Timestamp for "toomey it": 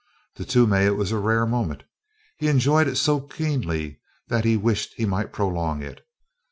0.45-0.95